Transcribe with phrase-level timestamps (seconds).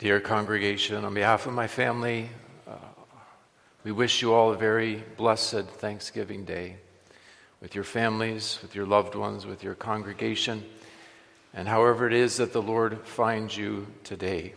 [0.00, 2.30] Dear congregation, on behalf of my family,
[2.66, 2.72] uh,
[3.84, 6.76] we wish you all a very blessed Thanksgiving Day
[7.60, 10.64] with your families, with your loved ones, with your congregation,
[11.52, 14.54] and however it is that the Lord finds you today.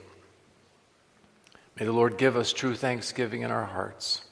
[1.78, 4.24] May the Lord give us true thanksgiving in our hearts.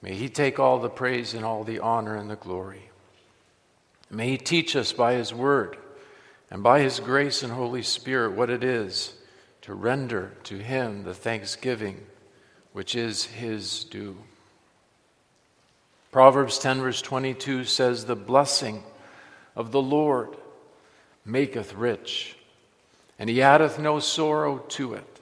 [0.00, 2.88] May He take all the praise and all the honor and the glory.
[4.08, 5.76] May He teach us by His word
[6.50, 9.12] and by His grace and Holy Spirit what it is
[9.70, 12.04] to render to Him the thanksgiving
[12.72, 14.16] which is His due.
[16.10, 18.82] Proverbs 10, verse 22 says, The blessing
[19.54, 20.36] of the Lord
[21.24, 22.36] maketh rich,
[23.16, 25.20] and He addeth no sorrow to it.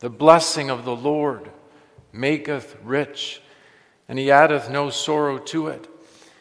[0.00, 1.48] The blessing of the Lord
[2.12, 3.40] maketh rich,
[4.08, 5.86] and He addeth no sorrow to it.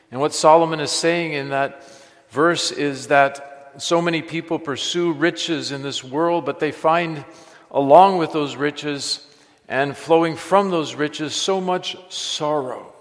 [0.10, 1.84] And what Solomon is saying in that
[2.32, 3.47] verse is that
[3.78, 7.24] so many people pursue riches in this world, but they find
[7.72, 9.26] along with those riches
[9.68, 12.94] and flowing from those riches so much sorrow.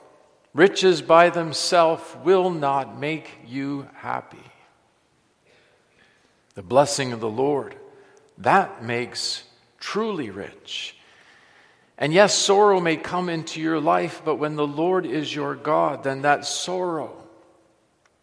[0.55, 4.39] Riches by themselves will not make you happy.
[6.55, 7.77] The blessing of the Lord,
[8.39, 9.45] that makes
[9.79, 10.97] truly rich.
[11.99, 16.05] And yes, sorrow may come into your life, but when the Lord is your God,
[16.05, 17.17] then that sorrow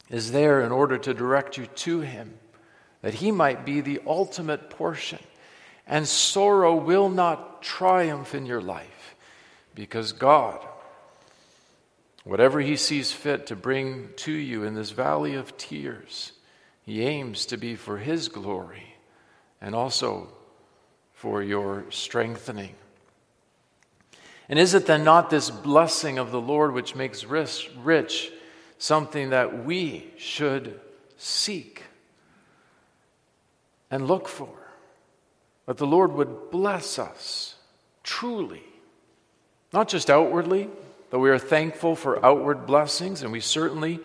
[0.09, 2.37] is there in order to direct you to Him,
[3.03, 5.19] that He might be the ultimate portion.
[5.85, 9.15] And sorrow will not triumph in your life
[9.75, 10.65] because God,
[12.23, 16.31] whatever He sees fit to bring to you in this valley of tears,
[16.81, 18.95] He aims to be for His glory
[19.61, 20.29] and also
[21.13, 22.75] for your strengthening.
[24.47, 28.31] And is it then not this blessing of the Lord which makes rich,
[28.77, 30.79] something that we should
[31.17, 31.83] seek
[33.93, 34.49] and look for?
[35.67, 37.53] That the Lord would bless us
[38.01, 38.63] truly,
[39.71, 40.67] not just outwardly,
[41.11, 43.99] though we are thankful for outward blessings, and we certainly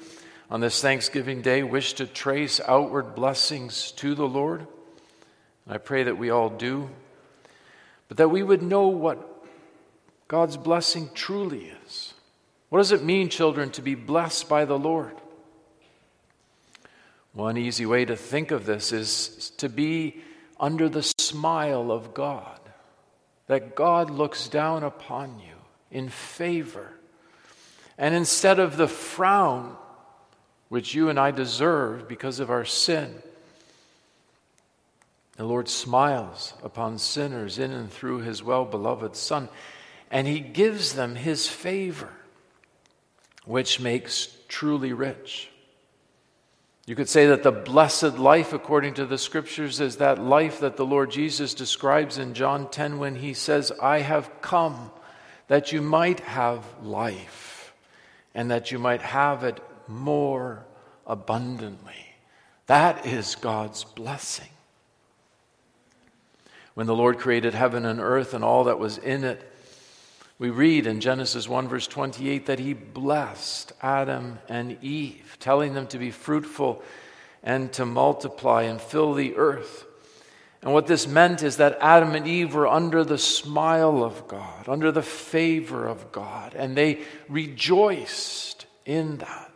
[0.50, 4.60] on this Thanksgiving Day wish to trace outward blessings to the Lord.
[5.65, 6.91] And I pray that we all do,
[8.09, 9.47] but that we would know what
[10.28, 12.12] God's blessing truly is.
[12.69, 15.16] What does it mean, children, to be blessed by the Lord?
[17.38, 20.25] One easy way to think of this is to be
[20.59, 22.59] under the smile of God,
[23.47, 25.54] that God looks down upon you
[25.93, 26.91] in favor.
[27.97, 29.77] And instead of the frown
[30.69, 33.22] which you and I deserve because of our sin,
[35.37, 39.48] the Lord smiles upon sinners in and through his well beloved Son
[40.10, 42.10] and he gives them his favor,
[43.44, 45.50] which makes truly rich.
[46.88, 50.78] You could say that the blessed life, according to the scriptures, is that life that
[50.78, 54.91] the Lord Jesus describes in John 10 when he says, I have come
[55.48, 57.75] that you might have life
[58.34, 60.65] and that you might have it more
[61.06, 62.16] abundantly.
[62.69, 64.48] That is God's blessing.
[66.72, 69.53] When the Lord created heaven and earth and all that was in it,
[70.38, 75.88] we read in Genesis 1, verse 28, that he blessed Adam and Eve, telling them
[75.88, 76.82] to be fruitful
[77.43, 79.84] and to multiply and fill the earth.
[80.62, 84.69] And what this meant is that Adam and Eve were under the smile of God,
[84.69, 89.53] under the favor of God, and they rejoiced in that.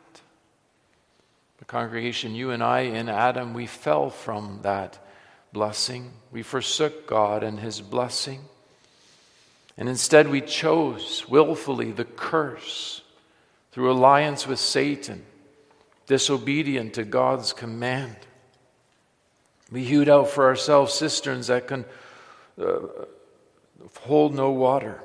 [1.58, 4.98] The congregation, you and I in Adam, we fell from that
[5.52, 6.12] blessing.
[6.32, 8.40] We forsook God and his blessing.
[9.82, 13.02] And instead, we chose willfully the curse
[13.72, 15.26] through alliance with Satan,
[16.06, 18.14] disobedient to God's command.
[19.72, 21.84] We hewed out for ourselves cisterns that can
[22.60, 22.78] uh,
[24.02, 25.02] hold no water.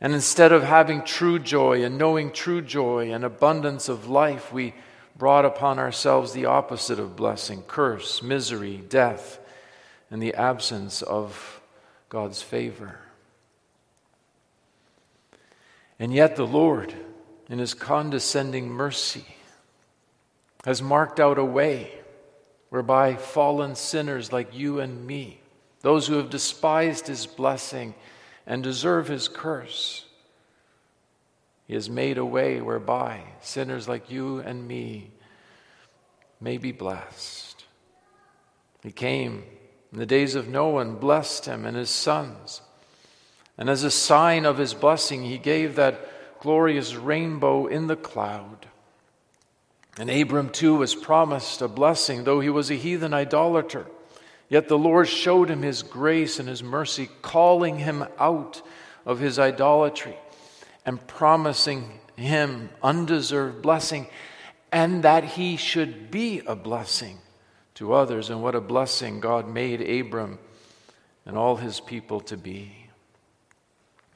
[0.00, 4.72] And instead of having true joy and knowing true joy and abundance of life, we
[5.16, 9.40] brought upon ourselves the opposite of blessing curse, misery, death,
[10.12, 11.60] and the absence of
[12.08, 13.00] God's favor.
[15.98, 16.94] And yet, the Lord,
[17.48, 19.24] in His condescending mercy,
[20.64, 21.92] has marked out a way
[22.68, 25.40] whereby fallen sinners like you and me,
[25.80, 27.94] those who have despised His blessing
[28.46, 30.04] and deserve His curse,
[31.66, 35.10] He has made a way whereby sinners like you and me
[36.40, 37.64] may be blessed.
[38.82, 39.44] He came
[39.92, 42.60] in the days of Noah and blessed him and his sons.
[43.58, 48.66] And as a sign of his blessing, he gave that glorious rainbow in the cloud.
[49.98, 53.86] And Abram too was promised a blessing, though he was a heathen idolater.
[54.48, 58.62] Yet the Lord showed him his grace and his mercy, calling him out
[59.04, 60.16] of his idolatry
[60.84, 64.06] and promising him undeserved blessing,
[64.70, 67.18] and that he should be a blessing
[67.74, 68.30] to others.
[68.30, 70.38] And what a blessing God made Abram
[71.24, 72.75] and all his people to be.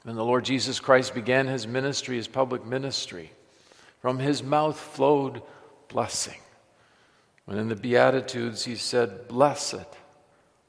[0.03, 3.31] When the Lord Jesus Christ began his ministry, his public ministry,
[4.01, 5.41] from his mouth flowed
[5.89, 6.39] blessing.
[7.45, 9.85] When in the Beatitudes he said, Blessed,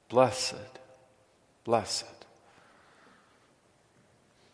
[0.08, 0.56] blessed,
[1.64, 2.06] blessed.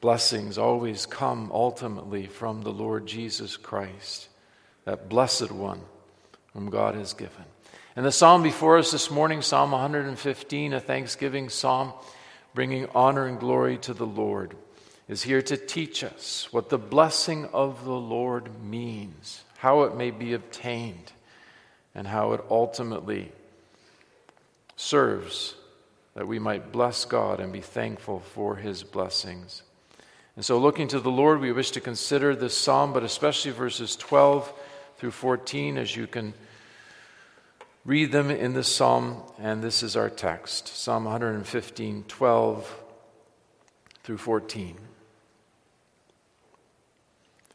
[0.00, 4.28] Blessings always come ultimately from the Lord Jesus Christ,
[4.84, 5.80] that blessed one
[6.52, 7.44] whom God has given.
[7.96, 11.92] And the psalm before us this morning, Psalm 115, a thanksgiving psalm,
[12.54, 14.54] bringing honor and glory to the Lord,
[15.08, 20.10] is here to teach us what the blessing of the Lord means, how it may
[20.10, 21.12] be obtained,
[21.94, 23.32] and how it ultimately
[24.76, 25.54] serves
[26.14, 29.62] that we might bless God and be thankful for his blessings.
[30.36, 33.96] And so, looking to the Lord, we wish to consider this psalm, but especially verses
[33.96, 34.52] 12
[34.98, 36.34] through 14, as you can
[37.84, 39.22] read them in the psalm.
[39.38, 42.80] And this is our text Psalm 115, 12
[44.04, 44.76] through 14.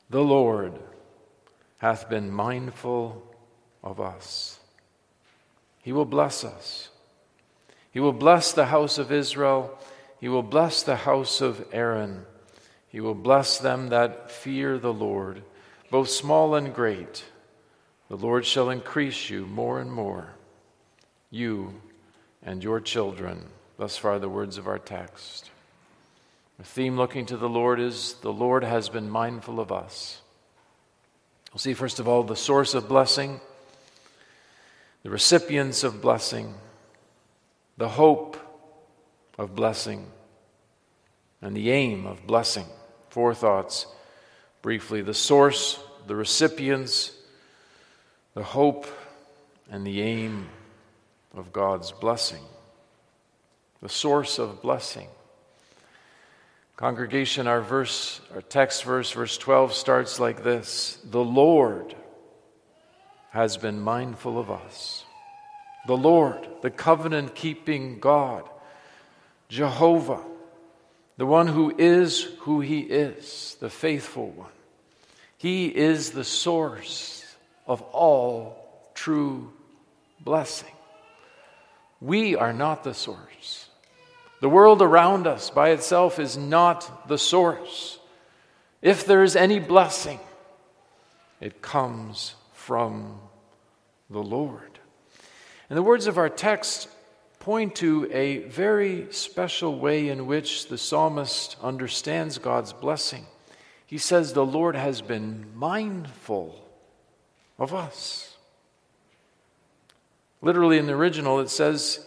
[0.10, 0.80] The Lord
[1.78, 3.24] hath been mindful
[3.84, 4.60] of us,
[5.82, 6.90] He will bless us.
[7.92, 9.78] He will bless the house of Israel,
[10.20, 12.26] He will bless the house of Aaron.
[12.88, 15.42] He will bless them that fear the Lord,
[15.90, 17.26] both small and great.
[18.08, 20.36] The Lord shall increase you more and more,
[21.32, 21.82] you
[22.44, 23.46] and your children.
[23.78, 25.50] Thus far, the words of our text.
[26.58, 30.22] The theme looking to the Lord is the Lord has been mindful of us.
[31.52, 33.40] We'll see, first of all, the source of blessing,
[35.04, 36.56] the recipients of blessing,
[37.78, 38.38] the hope
[39.38, 40.08] of blessing,
[41.42, 42.66] and the aim of blessing.
[43.10, 43.88] Four thoughts
[44.62, 47.12] briefly the source, the recipients,
[48.34, 48.88] the hope,
[49.70, 50.50] and the aim
[51.36, 52.44] of God's blessing.
[53.82, 55.10] The source of blessing.
[56.84, 61.96] Congregation, our verse, our text verse, verse 12 starts like this The Lord
[63.30, 65.06] has been mindful of us.
[65.88, 68.44] The Lord, the covenant keeping God,
[69.48, 70.26] Jehovah,
[71.16, 74.52] the one who is who he is, the faithful one.
[75.38, 77.24] He is the source
[77.66, 79.54] of all true
[80.20, 80.76] blessing.
[82.02, 83.70] We are not the source.
[84.44, 87.98] The world around us by itself is not the source.
[88.82, 90.20] If there is any blessing,
[91.40, 93.22] it comes from
[94.10, 94.80] the Lord.
[95.70, 96.90] And the words of our text
[97.40, 103.26] point to a very special way in which the psalmist understands God's blessing.
[103.86, 106.68] He says, The Lord has been mindful
[107.58, 108.36] of us.
[110.42, 112.06] Literally, in the original, it says,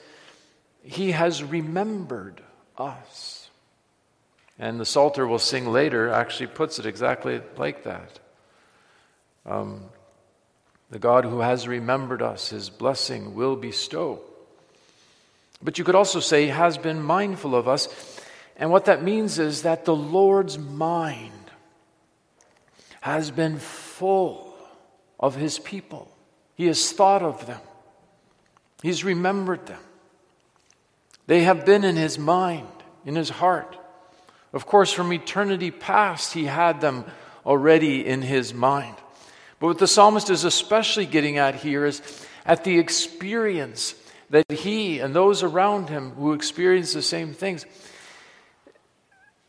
[0.87, 2.41] He has remembered
[2.79, 3.51] us.
[4.59, 8.21] And the Psalter we'll sing later actually puts it exactly like that.
[9.45, 9.83] Um,
[10.91, 14.21] the God who has remembered us, his blessing will bestow.
[15.61, 17.89] But you could also say, He has been mindful of us.
[18.57, 21.33] And what that means is that the Lord's mind
[23.01, 24.57] has been full
[25.19, 26.11] of his people.
[26.55, 27.61] He has thought of them,
[28.83, 29.81] he's remembered them.
[31.27, 32.69] They have been in his mind,
[33.05, 33.77] in his heart.
[34.53, 37.05] Of course, from eternity past, he had them
[37.45, 38.97] already in his mind.
[39.59, 42.03] But what the psalmist is especially getting at here is
[42.45, 43.95] at the experience
[44.31, 47.65] that he and those around him who experience the same things,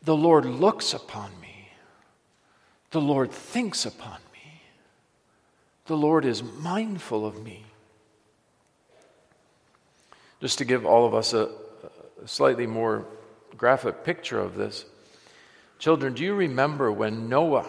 [0.02, 1.70] the Lord looks upon me.
[2.90, 4.62] The Lord thinks upon me.
[5.86, 7.64] The Lord is mindful of me.
[10.40, 11.50] Just to give all of us a,
[12.26, 13.06] slightly more
[13.56, 14.84] graphic picture of this,
[15.78, 17.68] children, do you remember when Noah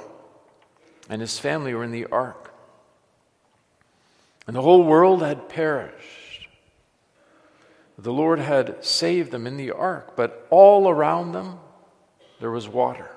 [1.09, 2.53] and his family were in the ark?
[4.47, 6.47] And the whole world had perished.
[7.97, 11.59] The Lord had saved them in the ark, but all around them
[12.39, 13.09] there was water.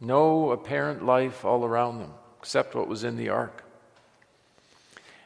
[0.00, 3.64] No apparent life all around them except what was in the ark.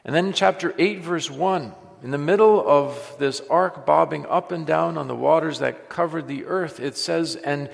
[0.05, 4.51] And then in chapter 8, verse 1, in the middle of this ark bobbing up
[4.51, 7.69] and down on the waters that covered the earth, it says, And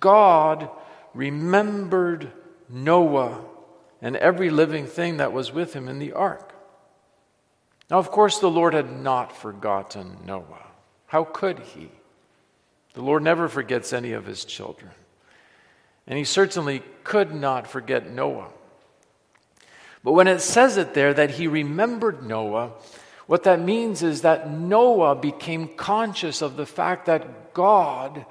[0.00, 0.70] God
[1.14, 2.32] remembered
[2.68, 3.44] Noah
[4.00, 6.54] and every living thing that was with him in the ark.
[7.90, 10.66] Now, of course, the Lord had not forgotten Noah.
[11.06, 11.90] How could he?
[12.94, 14.90] The Lord never forgets any of his children.
[16.06, 18.48] And he certainly could not forget Noah.
[20.04, 22.72] But when it says it there that he remembered Noah,
[23.28, 28.24] what that means is that Noah became conscious of the fact that God,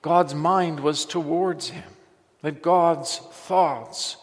[0.00, 1.84] God's mind was towards him,
[2.40, 4.16] that God's thoughts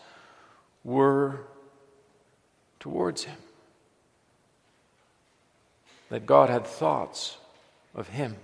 [0.84, 1.42] were
[2.80, 3.38] towards him,
[6.10, 7.38] that God had thoughts
[7.94, 8.36] of him.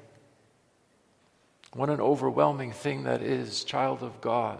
[1.74, 4.60] What an overwhelming thing that is, child of God.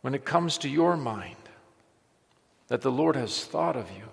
[0.00, 1.36] When it comes to your mind,
[2.68, 4.04] that the Lord has thought of you.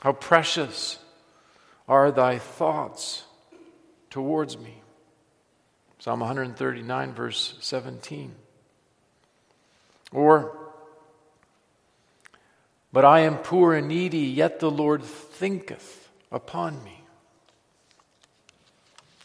[0.00, 0.98] How precious
[1.88, 3.24] are thy thoughts
[4.10, 4.82] towards me.
[5.98, 8.34] Psalm 139, verse 17.
[10.12, 10.56] Or,
[12.92, 17.02] but I am poor and needy, yet the Lord thinketh upon me.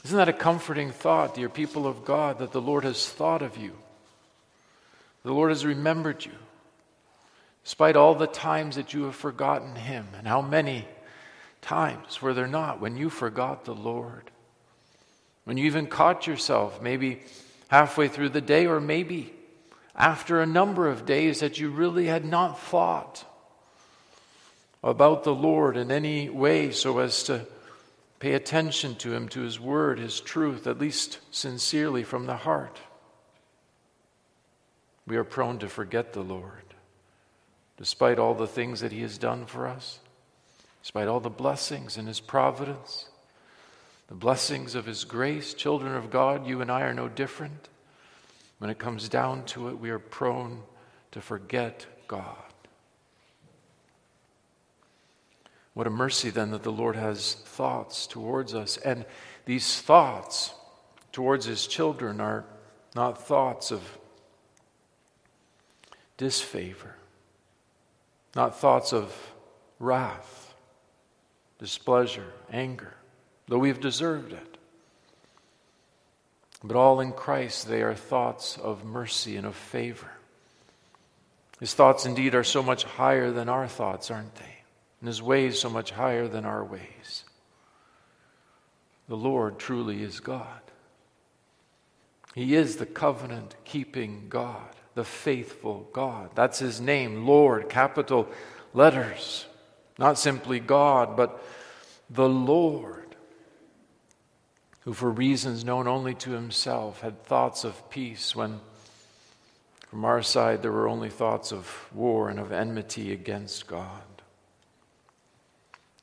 [0.04, 3.56] Isn't that a comforting thought, dear people of God, that the Lord has thought of
[3.56, 3.74] you?
[5.24, 6.34] The Lord has remembered you,
[7.64, 10.08] despite all the times that you have forgotten Him.
[10.18, 10.88] And how many
[11.62, 14.30] times were there not when you forgot the Lord?
[15.46, 17.22] When you even caught yourself, maybe
[17.68, 19.34] halfway through the day, or maybe
[19.96, 23.26] after a number of days, that you really had not thought
[24.84, 27.46] about the Lord in any way so as to
[28.20, 32.80] pay attention to Him, to His Word, His truth, at least sincerely from the heart.
[35.06, 36.63] We are prone to forget the Lord,
[37.84, 40.00] despite all the things that He has done for us,
[40.82, 43.10] despite all the blessings in His providence,
[44.08, 45.54] the blessings of His grace.
[45.54, 47.68] Children of God, you and I are no different.
[48.60, 50.64] When it comes down to it, we are prone
[51.12, 52.38] to forget God.
[55.74, 58.78] What a mercy then that the Lord has thoughts towards us.
[58.78, 59.04] And
[59.44, 60.54] these thoughts
[61.12, 62.46] towards his children are
[62.96, 63.98] not thoughts of
[66.16, 66.96] disfavor,
[68.36, 69.16] not thoughts of
[69.80, 70.54] wrath,
[71.60, 72.94] displeasure, anger,
[73.48, 74.58] though we have deserved it.
[76.64, 80.12] But all in Christ, they are thoughts of mercy and of favor.
[81.60, 84.56] His thoughts indeed are so much higher than our thoughts, aren't they?
[85.00, 87.26] And his ways so much higher than our ways.
[89.10, 90.62] The Lord truly is God.
[92.34, 96.32] He is the covenant keeping God the faithful God.
[96.36, 98.28] That's his name, Lord, capital
[98.74, 99.46] letters.
[99.98, 101.44] Not simply God, but
[102.10, 103.16] the Lord,
[104.82, 108.60] who, for reasons known only to himself, had thoughts of peace when
[109.90, 114.02] from our side there were only thoughts of war and of enmity against God.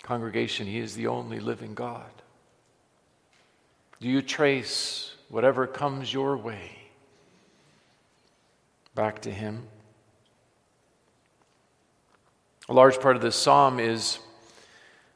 [0.05, 2.11] Congregation, he is the only living God.
[4.01, 6.80] Do you trace whatever comes your way?
[9.01, 9.63] Back to Him.
[12.69, 14.19] A large part of this psalm is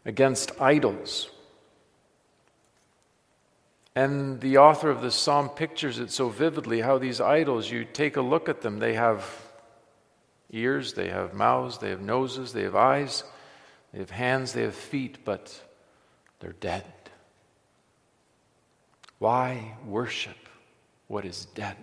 [0.07, 1.29] against idols.
[3.95, 8.17] And the author of this psalm pictures it so vividly how these idols, you take
[8.17, 9.23] a look at them, they have
[10.51, 13.23] ears, they have mouths, they have noses, they have eyes,
[13.93, 15.61] they have hands, they have feet, but
[16.41, 16.87] they're dead.
[19.19, 20.39] Why worship
[21.07, 21.77] what is dead?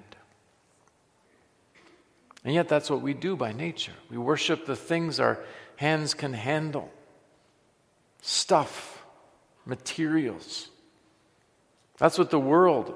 [2.44, 3.94] And yet, that's what we do by nature.
[4.10, 5.40] We worship the things our
[5.76, 6.92] hands can handle
[8.22, 9.04] stuff,
[9.66, 10.70] materials.
[11.98, 12.94] That's what the world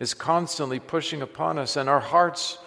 [0.00, 2.58] is constantly pushing upon us, and our hearts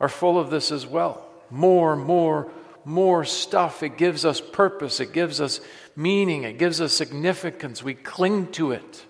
[0.00, 1.26] are full of this as well.
[1.50, 2.50] More, more,
[2.84, 3.82] more stuff.
[3.82, 5.60] It gives us purpose, it gives us
[5.96, 7.82] meaning, it gives us significance.
[7.82, 9.04] We cling to it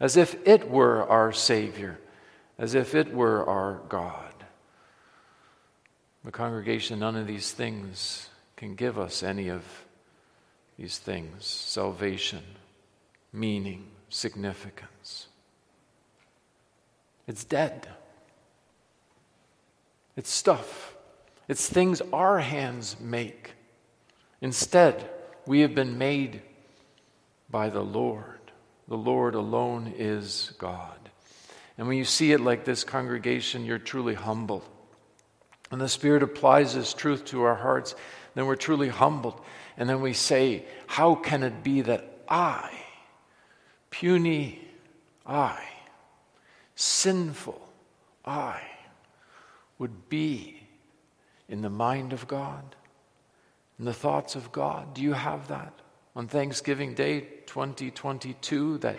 [0.00, 1.98] as if it were our Savior,
[2.58, 4.31] as if it were our God.
[6.24, 9.64] The congregation, none of these things can give us any of
[10.78, 12.42] these things salvation,
[13.32, 15.26] meaning, significance.
[17.26, 17.88] It's dead.
[20.16, 20.94] It's stuff.
[21.48, 23.54] It's things our hands make.
[24.40, 25.08] Instead,
[25.46, 26.42] we have been made
[27.50, 28.40] by the Lord.
[28.88, 30.98] The Lord alone is God.
[31.78, 34.68] And when you see it like this congregation, you're truly humbled.
[35.72, 37.94] When the Spirit applies this truth to our hearts,
[38.34, 39.40] then we're truly humbled.
[39.78, 42.70] And then we say, How can it be that I,
[43.88, 44.68] puny
[45.24, 45.58] I,
[46.74, 47.66] sinful
[48.22, 48.60] I,
[49.78, 50.62] would be
[51.48, 52.76] in the mind of God?
[53.78, 54.92] in the thoughts of God?
[54.92, 55.72] Do you have that
[56.14, 58.98] on Thanksgiving Day 2022 that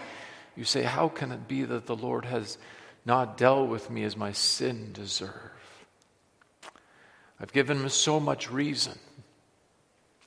[0.56, 2.58] you say, How can it be that the Lord has
[3.06, 5.63] not dealt with me as my sin deserve?
[7.44, 8.98] I've given him so much reason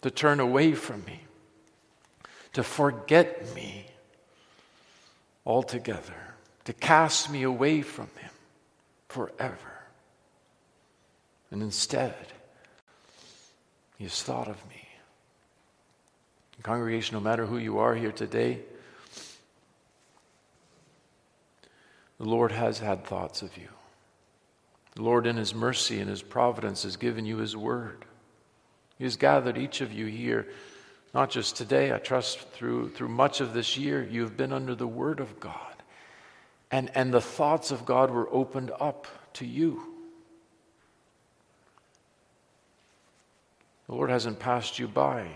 [0.02, 1.22] to turn away from me,
[2.52, 3.86] to forget me
[5.46, 6.34] altogether,
[6.66, 8.30] to cast me away from him
[9.08, 9.56] forever.
[11.50, 12.34] And instead,
[13.96, 14.86] he has thought of me.
[16.62, 18.60] Congregation, no matter who you are here today,
[22.18, 23.68] the Lord has had thoughts of you.
[24.96, 28.04] The Lord, in His mercy and His providence, has given you His word.
[28.98, 30.48] He has gathered each of you here,
[31.14, 34.74] not just today, I trust through, through much of this year, you have been under
[34.74, 35.82] the word of God.
[36.70, 39.82] And, and the thoughts of God were opened up to you.
[43.86, 45.28] The Lord hasn't passed you by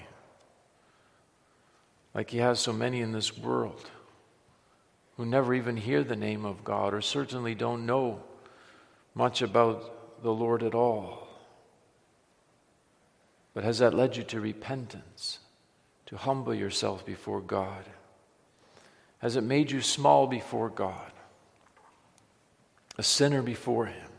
[2.14, 3.90] like He has so many in this world
[5.16, 8.22] who never even hear the name of God or certainly don't know
[9.14, 11.28] much about the Lord at all.
[13.54, 15.40] But has that led you to repentance,
[16.06, 17.84] to humble yourself before God?
[19.18, 21.12] Has it made you small before God,
[22.96, 24.10] a sinner before Him?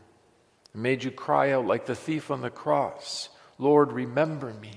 [0.74, 4.72] It made you cry out like the thief on the cross Lord, remember me.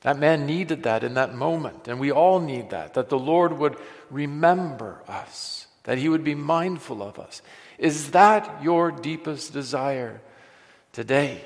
[0.00, 3.56] That man needed that in that moment, and we all need that, that the Lord
[3.56, 3.76] would
[4.10, 7.42] remember us, that he would be mindful of us.
[7.78, 10.20] Is that your deepest desire
[10.92, 11.40] today?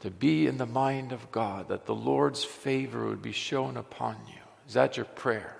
[0.00, 4.16] To be in the mind of God, that the Lord's favor would be shown upon
[4.28, 4.40] you.
[4.68, 5.56] Is that your prayer?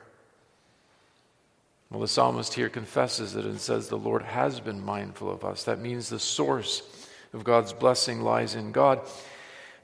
[1.91, 5.65] Well, the psalmist here confesses it and says the Lord has been mindful of us.
[5.65, 6.83] That means the source
[7.33, 9.01] of God's blessing lies in God.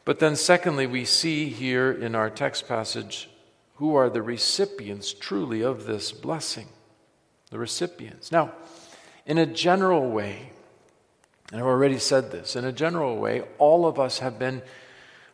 [0.04, 3.31] But then, secondly, we see here in our text passage
[3.76, 6.69] who are the recipients truly of this blessing.
[7.55, 8.33] The recipients.
[8.33, 8.51] Now,
[9.27, 10.51] in a general way,
[11.53, 14.61] and I've already said this, in a general way, all of us have been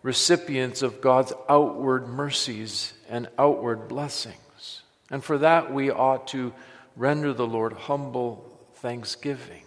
[0.02, 4.82] recipients of God's outward mercies and outward blessings.
[5.10, 6.52] And for that, we ought to
[6.94, 9.62] render the Lord humble thanksgiving.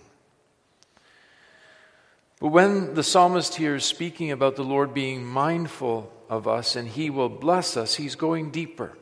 [2.39, 6.87] But when the psalmist here is speaking about the Lord being mindful of us and
[6.87, 8.95] he will bless us, he's going deeper.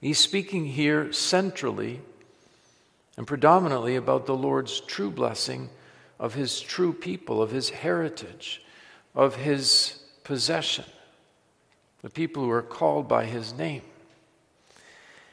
[0.00, 2.00] He's speaking here centrally
[3.16, 5.70] and predominantly about the Lord's true blessing
[6.20, 8.62] of his true people, of his heritage,
[9.14, 10.84] of his possession,
[12.02, 13.82] the people who are called by his name.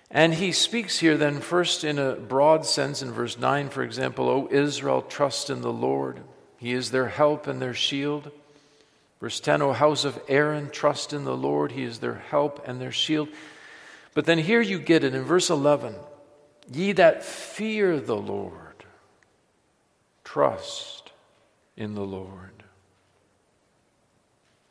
[0.10, 4.30] And he speaks here then first in a broad sense in verse 9, for example,
[4.30, 6.22] O Israel, trust in the Lord.
[6.58, 8.32] He is their help and their shield.
[9.20, 11.72] Verse 10, O house of Aaron, trust in the Lord.
[11.72, 13.30] He is their help and their shield.
[14.16, 15.94] But then here you get it in verse 11
[16.72, 18.86] Ye that fear the Lord,
[20.24, 21.12] trust
[21.78, 22.64] in the Lord.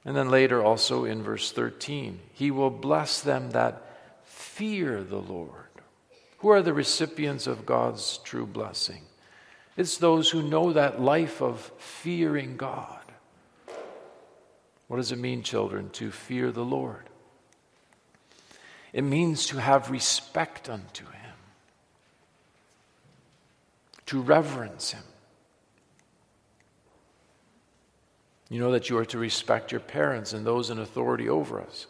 [0.05, 3.81] And then later also in verse 13, He will bless them that
[4.25, 5.51] fear the Lord.
[6.39, 9.03] Who are the recipients of God's true blessing?
[9.77, 13.01] It's those who know that life of fearing God.
[14.89, 17.09] What does it mean, children, to fear the Lord?
[18.95, 21.35] It means to have respect unto Him,
[24.07, 25.03] to reverence Him.
[28.49, 31.89] You know that you are to respect your parents and those in authority over us.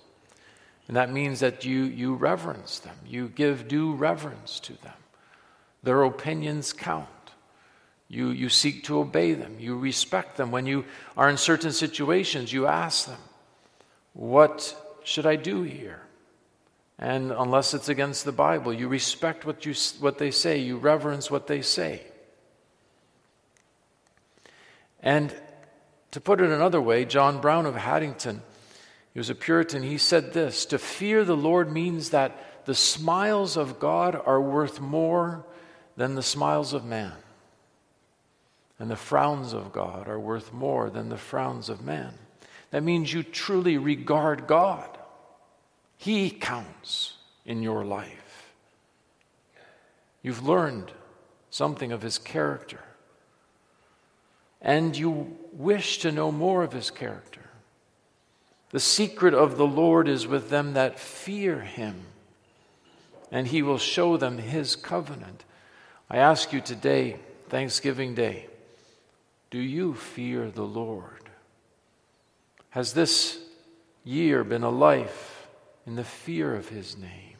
[0.88, 4.94] And that means that you, you reverence them, you give due reverence to them.
[5.82, 7.08] Their opinions count.
[8.08, 9.56] You, you seek to obey them.
[9.58, 10.50] You respect them.
[10.50, 10.86] When you
[11.18, 13.20] are in certain situations, you ask them,
[14.14, 16.03] What should I do here?
[16.98, 21.30] And unless it's against the Bible, you respect what, you, what they say, you reverence
[21.30, 22.02] what they say.
[25.02, 25.35] And
[26.12, 28.40] to put it another way, John Brown of Haddington,
[29.12, 33.57] he was a Puritan, he said this To fear the Lord means that the smiles
[33.57, 35.44] of God are worth more
[35.96, 37.12] than the smiles of man.
[38.78, 42.14] And the frowns of God are worth more than the frowns of man.
[42.70, 44.98] That means you truly regard God.
[45.96, 48.52] He counts in your life.
[50.22, 50.90] You've learned
[51.50, 52.80] something of His character.
[54.61, 57.42] And you wish to know more of His character.
[58.70, 62.07] The secret of the Lord is with them that fear Him,
[63.30, 65.44] and He will show them His covenant.
[66.11, 67.16] I ask you today,
[67.48, 68.48] Thanksgiving Day,
[69.50, 71.30] do you fear the Lord?
[72.70, 73.38] Has this
[74.02, 75.34] year been a life
[75.87, 77.37] in the fear of His name?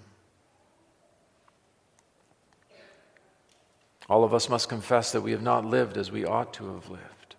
[4.09, 6.91] All of us must confess that we have not lived as we ought to have
[6.91, 7.37] lived.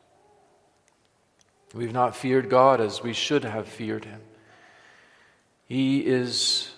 [1.74, 4.22] We've not feared God as we should have feared Him.
[5.66, 6.72] He is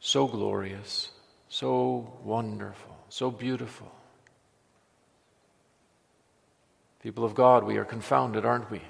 [0.00, 1.10] so glorious,
[1.48, 3.92] so wonderful, so beautiful.
[7.02, 8.80] People of God, we are confounded, aren't we?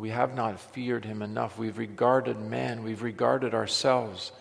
[0.00, 1.58] We have not feared him enough.
[1.58, 4.32] We've regarded man, we've regarded ourselves,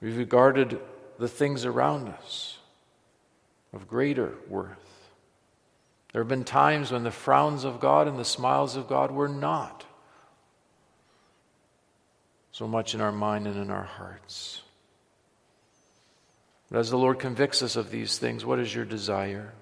[0.00, 0.80] we've regarded
[1.18, 2.56] the things around us
[3.74, 5.10] of greater worth.
[6.10, 9.28] There have been times when the frowns of God and the smiles of God were
[9.28, 9.84] not
[12.50, 14.62] so much in our mind and in our hearts.
[16.70, 19.52] But as the Lord convicts us of these things, what is your desire?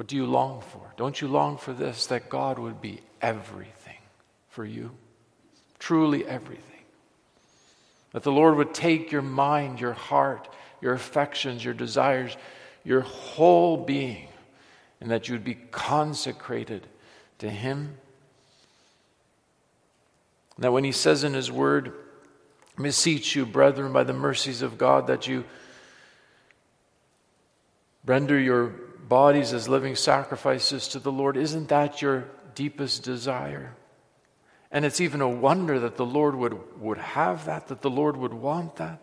[0.00, 0.80] What do you long for?
[0.96, 3.98] Don't you long for this that God would be everything
[4.48, 4.92] for you?
[5.78, 6.64] Truly everything.
[8.12, 10.48] That the Lord would take your mind, your heart,
[10.80, 12.34] your affections, your desires,
[12.82, 14.28] your whole being,
[15.02, 16.86] and that you would be consecrated
[17.40, 17.98] to Him.
[20.56, 21.92] That when He says in His Word,
[22.80, 25.44] beseech you, brethren, by the mercies of God, that you
[28.06, 28.72] render your
[29.10, 31.36] bodies as living sacrifices to the Lord.
[31.36, 33.74] Isn't that your deepest desire?
[34.70, 38.16] And it's even a wonder that the Lord would, would have that, that the Lord
[38.16, 39.00] would want that.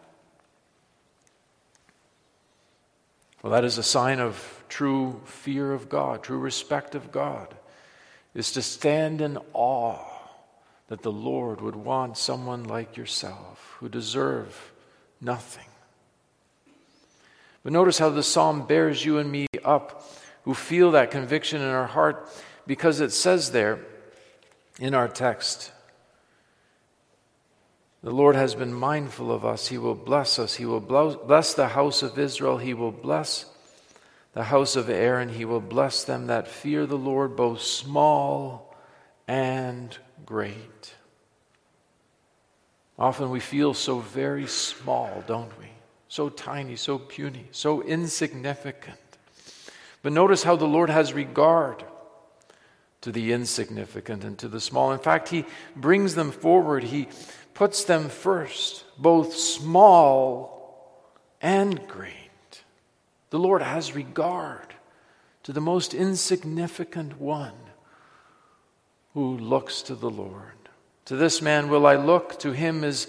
[3.43, 7.53] Well, that is a sign of true fear of God, true respect of God,
[8.33, 9.99] is to stand in awe
[10.87, 14.71] that the Lord would want someone like yourself who deserve
[15.19, 15.66] nothing
[17.67, 20.01] but notice how the psalm bears you and me up
[20.43, 22.29] who feel that conviction in our heart
[22.65, 23.79] because it says there
[24.79, 25.73] in our text
[28.01, 29.67] the Lord has been mindful of us.
[29.67, 30.55] He will bless us.
[30.55, 32.57] He will bless the house of Israel.
[32.57, 33.47] He will bless
[34.31, 35.27] the house of Aaron.
[35.27, 38.73] He will bless them that fear the Lord, both small
[39.27, 40.95] and great.
[42.97, 45.66] Often we feel so very small, don't we?
[46.07, 48.97] So tiny, so puny, so insignificant.
[50.01, 51.83] But notice how the Lord has regard
[53.01, 54.91] to the insignificant and to the small.
[54.91, 57.09] In fact, He brings them forward, He
[57.53, 60.57] puts them first, both small
[61.41, 62.13] and great.
[63.29, 64.75] The Lord has regard
[65.43, 67.55] to the most insignificant one
[69.13, 70.53] who looks to the Lord.
[71.05, 73.07] To this man will I look, to him is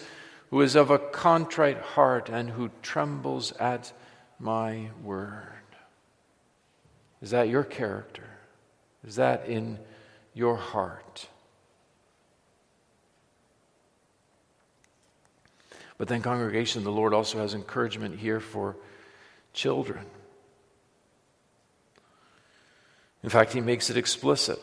[0.51, 3.93] who is of a contrite heart and who trembles at
[4.39, 5.45] my word.
[7.21, 8.29] Is that your character?
[9.07, 9.79] Is that in
[10.35, 11.29] your heart?
[15.99, 18.77] But then, congregation, the Lord also has encouragement here for
[19.53, 20.07] children.
[23.25, 24.61] In fact, He makes it explicit.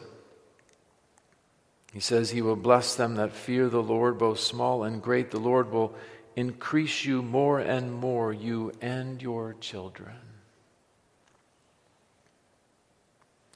[1.95, 5.31] He says, He will bless them that fear the Lord, both small and great.
[5.31, 5.95] The Lord will
[6.35, 10.17] increase you more and more, you and your children.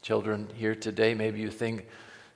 [0.02, 1.86] Children here today, maybe you think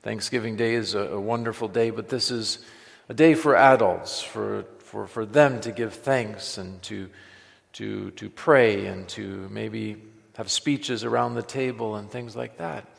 [0.01, 2.65] Thanksgiving Day is a, a wonderful day, but this is
[3.07, 7.09] a day for adults, for, for, for them to give thanks and to,
[7.73, 10.03] to, to pray and to maybe
[10.35, 12.89] have speeches around the table and things like that.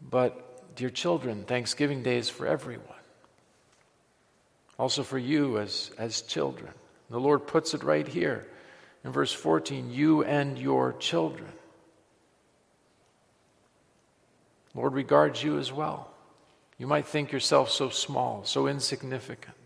[0.00, 0.47] But
[0.78, 2.86] Dear children, Thanksgiving Day is for everyone.
[4.78, 6.70] Also for you as, as children.
[7.10, 8.46] The Lord puts it right here
[9.04, 11.50] in verse 14 you and your children.
[14.72, 16.12] Lord regards you as well.
[16.78, 19.56] You might think yourself so small, so insignificant.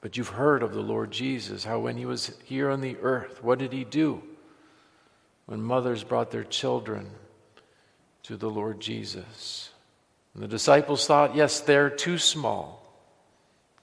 [0.00, 3.44] But you've heard of the Lord Jesus, how when he was here on the earth,
[3.44, 4.20] what did he do?
[5.44, 7.08] When mothers brought their children
[8.26, 9.70] to the Lord Jesus.
[10.34, 12.82] And the disciples thought, yes, they're too small,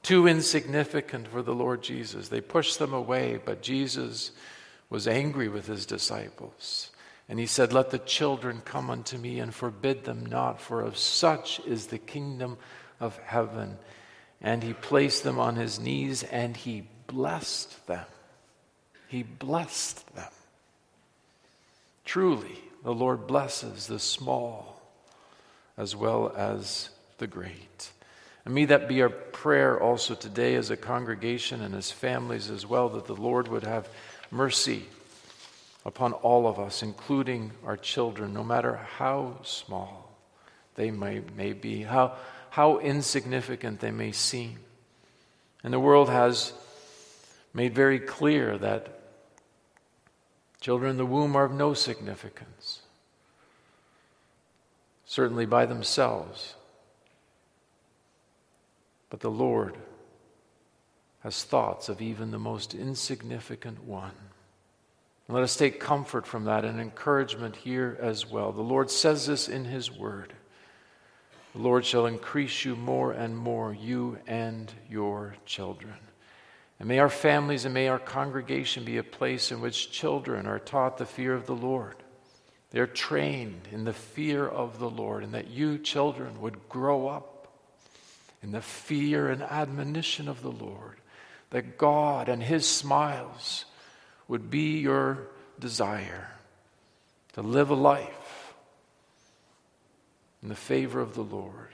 [0.01, 2.27] too insignificant for the Lord Jesus.
[2.27, 4.32] They pushed them away, but Jesus
[4.89, 6.91] was angry with his disciples.
[7.29, 10.97] And he said, Let the children come unto me and forbid them not, for of
[10.97, 12.58] such is the kingdom
[12.99, 13.77] of heaven.
[14.41, 18.06] And he placed them on his knees and he blessed them.
[19.08, 20.32] He blessed them.
[22.03, 24.81] Truly, the Lord blesses the small
[25.77, 27.91] as well as the great.
[28.45, 32.65] And may that be our prayer also today as a congregation and as families as
[32.65, 33.87] well, that the Lord would have
[34.29, 34.83] mercy
[35.85, 40.11] upon all of us, including our children, no matter how small
[40.75, 42.15] they may, may be, how,
[42.49, 44.59] how insignificant they may seem.
[45.63, 46.53] And the world has
[47.53, 48.99] made very clear that
[50.59, 52.62] children in the womb are of no significance,
[55.13, 56.56] certainly by themselves.
[59.12, 59.78] But the Lord
[61.19, 64.15] has thoughts of even the most insignificant one.
[65.28, 68.52] And let us take comfort from that and encouragement here as well.
[68.52, 70.34] The Lord says this in His Word
[71.54, 75.93] The Lord shall increase you more and more, you and your children.
[76.80, 80.58] And may our families and may our congregation be a place in which children are
[80.58, 82.02] taught the fear of the Lord.
[82.73, 87.47] They're trained in the fear of the Lord, and that you, children, would grow up
[88.41, 90.97] in the fear and admonition of the Lord,
[91.51, 93.65] that God and His smiles
[94.27, 95.27] would be your
[95.59, 96.31] desire
[97.33, 98.55] to live a life
[100.41, 101.69] in the favor of the Lord.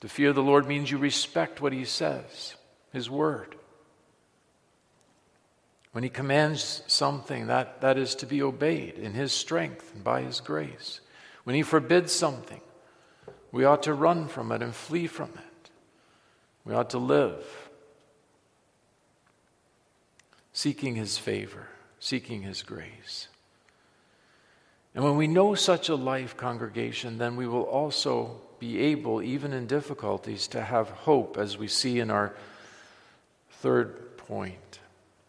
[0.00, 2.54] To fear the Lord means you respect what He says,
[2.90, 3.54] His word.
[5.92, 10.22] When He commands something, that, that is to be obeyed in His strength and by
[10.22, 11.00] His grace.
[11.44, 12.60] When He forbids something,
[13.52, 15.70] we ought to run from it and flee from it.
[16.64, 17.44] We ought to live
[20.52, 23.28] seeking His favor, seeking His grace.
[24.94, 29.52] And when we know such a life, congregation, then we will also be able, even
[29.52, 32.34] in difficulties, to have hope, as we see in our
[33.50, 34.69] third point.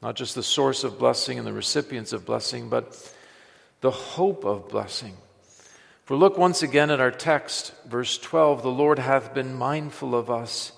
[0.02, 3.14] Not just the source of blessing and the recipients of blessing, but
[3.82, 5.16] the hope of blessing.
[6.06, 10.30] For look once again at our text, verse 12 the Lord hath been mindful of
[10.30, 10.72] us,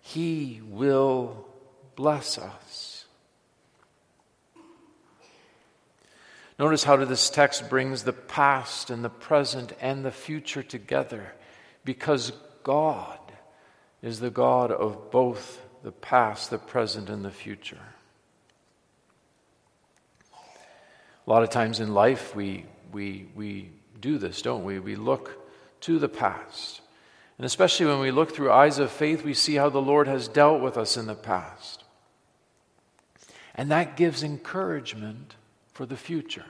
[0.00, 1.46] he will
[1.96, 3.04] bless us.
[6.58, 11.32] Notice how this text brings the past and the present and the future together
[11.84, 12.32] because
[12.62, 13.18] God
[14.02, 17.80] is the God of both the past, the present, and the future.
[21.26, 24.78] A lot of times in life, we, we, we do this, don't we?
[24.78, 25.38] We look
[25.82, 26.80] to the past.
[27.38, 30.28] And especially when we look through eyes of faith, we see how the Lord has
[30.28, 31.84] dealt with us in the past.
[33.54, 35.36] And that gives encouragement
[35.72, 36.44] for the future.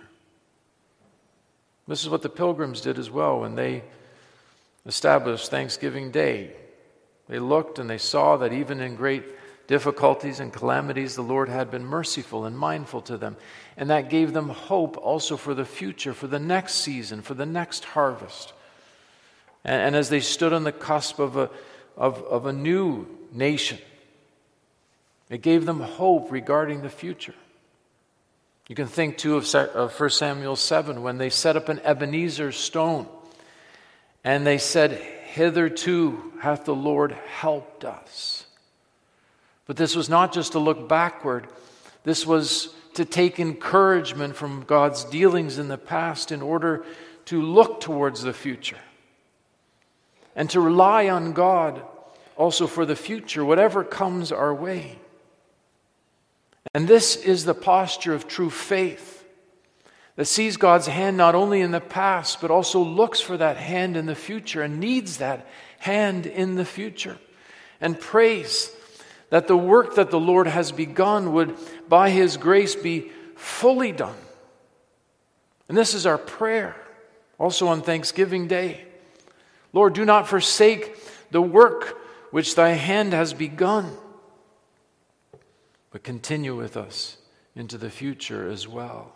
[1.88, 3.82] This is what the pilgrims did as well when they
[4.86, 6.52] established Thanksgiving Day.
[7.28, 9.24] They looked and they saw that even in great
[9.66, 13.36] difficulties and calamities, the Lord had been merciful and mindful to them.
[13.76, 17.46] And that gave them hope also for the future, for the next season, for the
[17.46, 18.52] next harvest.
[19.64, 21.50] And, and as they stood on the cusp of a,
[21.96, 23.78] of, of a new nation,
[25.30, 27.34] it gave them hope regarding the future.
[28.68, 33.06] You can think too of 1 Samuel 7 when they set up an Ebenezer stone
[34.24, 38.44] and they said, Hitherto hath the Lord helped us.
[39.66, 41.48] But this was not just to look backward,
[42.04, 46.84] this was to take encouragement from God's dealings in the past in order
[47.26, 48.78] to look towards the future
[50.34, 51.82] and to rely on God
[52.36, 54.98] also for the future, whatever comes our way.
[56.74, 59.24] And this is the posture of true faith
[60.16, 63.96] that sees God's hand not only in the past, but also looks for that hand
[63.96, 65.46] in the future and needs that
[65.78, 67.18] hand in the future
[67.80, 68.74] and prays
[69.30, 71.56] that the work that the Lord has begun would,
[71.92, 74.16] by His grace, be fully done.
[75.68, 76.74] And this is our prayer
[77.38, 78.86] also on Thanksgiving Day.
[79.74, 80.96] Lord, do not forsake
[81.30, 81.98] the work
[82.30, 83.94] which Thy hand has begun
[85.90, 87.18] but continue with us
[87.54, 89.12] into the future as well.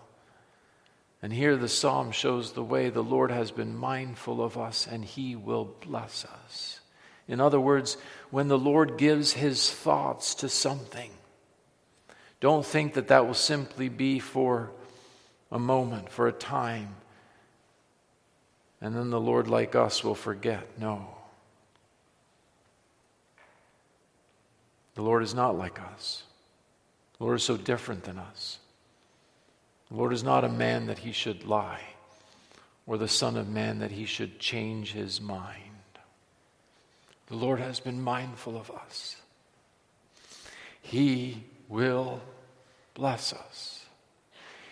[1.23, 5.03] And here the psalm shows the way the Lord has been mindful of us and
[5.03, 6.81] he will bless us.
[7.27, 7.97] In other words,
[8.31, 11.11] when the Lord gives his thoughts to something,
[12.47, 14.71] don't think that that will simply be for
[15.51, 16.95] a moment, for a time,
[18.81, 20.79] and then the Lord, like us, will forget.
[20.79, 21.09] No.
[24.95, 26.23] The Lord is not like us.
[27.19, 28.61] The Lord is so different than us.
[29.89, 31.83] The Lord is not a man that he should lie,
[32.87, 35.51] or the Son of Man that he should change his mind.
[37.27, 39.17] The Lord has been mindful of us.
[40.81, 42.21] He will
[42.97, 43.85] bless us.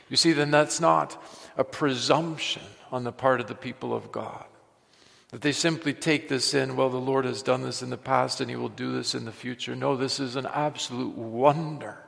[0.08, 1.22] You see, then that's not
[1.56, 4.44] a presumption on the part of the people of God.
[5.30, 8.40] That they simply take this in, well, the Lord has done this in the past
[8.40, 9.76] and he will do this in the future.
[9.76, 11.98] No, this is an absolute wonder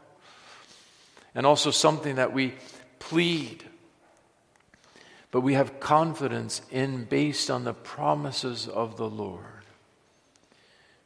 [1.34, 2.54] and also something that we
[2.98, 3.64] plead
[5.36, 9.55] but we have confidence in based on the promises of the Lord.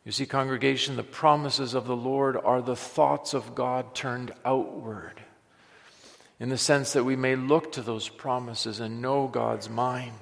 [0.04, 5.20] You see, congregation, the promises of the Lord are the thoughts of God turned outward,
[6.38, 10.16] in the sense that we may look to those promises and know God's mind.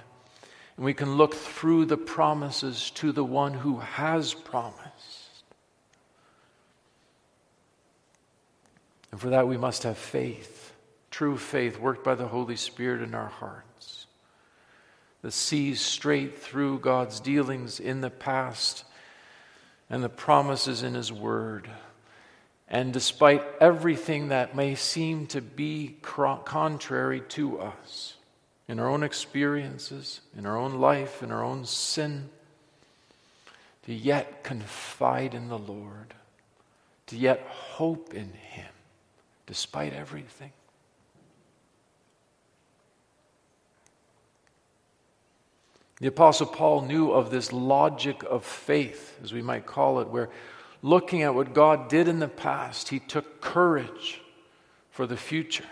[0.76, 5.44] And we can look through the promises to the one who has promised.
[9.10, 10.72] And for that, we must have faith,
[11.10, 14.06] true faith, worked by the Holy Spirit in our hearts,
[15.22, 18.84] that sees straight through God's dealings in the past
[19.90, 21.68] and the promises in His Word.
[22.68, 28.14] And despite everything that may seem to be contrary to us,
[28.68, 32.29] in our own experiences, in our own life, in our own sin,
[33.87, 36.12] to yet confide in the Lord,
[37.07, 38.68] to yet hope in Him
[39.46, 40.53] despite everything.
[46.00, 50.30] The Apostle Paul knew of this logic of faith, as we might call it, where
[50.80, 54.20] looking at what God did in the past, he took courage
[54.90, 55.66] for the future.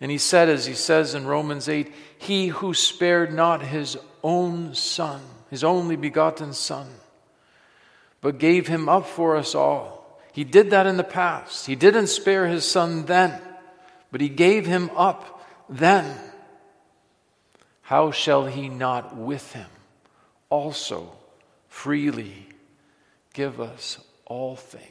[0.00, 4.74] And he said, as he says in Romans 8, He who spared not his own
[4.74, 6.88] son, his only begotten son,
[8.20, 10.20] but gave him up for us all.
[10.32, 11.66] He did that in the past.
[11.66, 13.40] He didn't spare his son then,
[14.12, 16.14] but he gave him up then.
[17.86, 19.68] How shall he not with him
[20.50, 21.12] also
[21.68, 22.48] freely
[23.32, 24.90] give us all things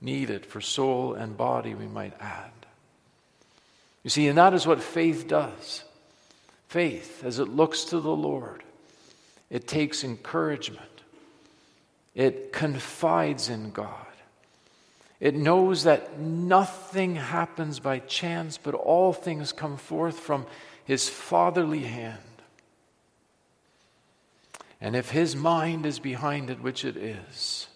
[0.00, 2.52] needed for soul and body, we might add?
[4.04, 5.82] You see, and that is what faith does.
[6.68, 8.62] Faith, as it looks to the Lord,
[9.50, 11.02] it takes encouragement,
[12.14, 14.06] it confides in God.
[15.18, 20.46] It knows that nothing happens by chance, but all things come forth from
[20.90, 22.18] His fatherly hand.
[24.80, 27.68] And if His mind is behind it, which it is,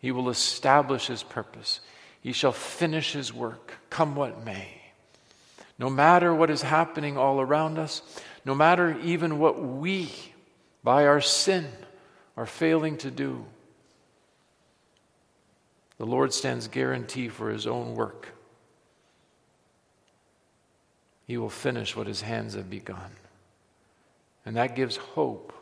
[0.00, 1.78] He will establish His purpose.
[2.20, 4.66] He shall finish His work, come what may.
[5.78, 8.02] No matter what is happening all around us,
[8.44, 10.10] no matter even what we,
[10.82, 11.68] by our sin,
[12.36, 13.44] are failing to do,
[15.98, 18.33] the Lord stands guarantee for his own work.
[21.26, 23.10] He will finish what his hands have begun.
[24.44, 25.52] And that gives hope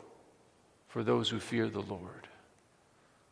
[0.89, 2.27] for those who fear the Lord,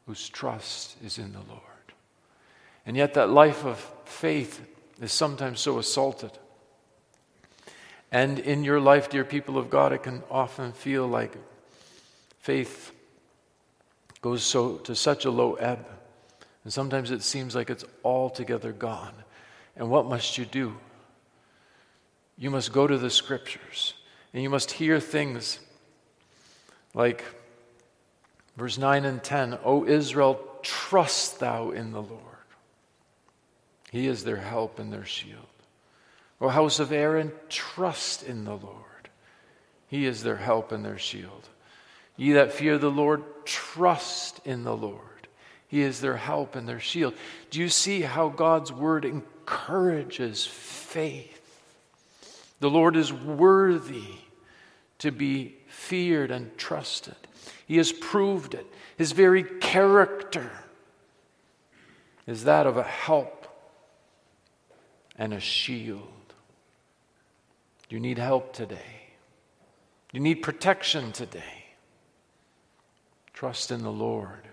[0.07, 1.61] whose trust is in the Lord.
[2.85, 4.61] And yet, that life of faith
[4.99, 6.31] is sometimes so assaulted.
[8.11, 11.33] And in your life, dear people of God, it can often feel like
[12.39, 12.91] faith
[14.21, 15.85] goes so to such a low ebb.
[16.63, 19.13] And sometimes it seems like it's altogether gone.
[19.75, 20.77] And what must you do?
[22.41, 23.93] You must go to the scriptures
[24.33, 25.59] and you must hear things
[26.95, 27.23] like
[28.57, 32.19] verse 9 and 10 O Israel, trust thou in the Lord.
[33.91, 35.45] He is their help and their shield.
[36.41, 39.09] O house of Aaron, trust in the Lord.
[39.87, 41.47] He is their help and their shield.
[42.17, 45.27] Ye that fear the Lord, trust in the Lord.
[45.67, 47.13] He is their help and their shield.
[47.51, 51.37] Do you see how God's word encourages faith?
[52.61, 54.19] The Lord is worthy
[54.99, 57.15] to be feared and trusted.
[57.67, 58.67] He has proved it.
[58.97, 60.51] His very character
[62.27, 63.47] is that of a help
[65.17, 66.07] and a shield.
[67.89, 69.09] You need help today.
[70.13, 71.65] You need protection today.
[73.33, 74.47] Trust in the Lord.